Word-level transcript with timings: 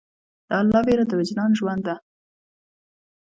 د 0.47 0.51
الله 0.61 0.81
ویره 0.85 1.05
د 1.07 1.11
وجدان 1.19 1.51
ژوند 1.59 1.81
ده. 1.87 1.95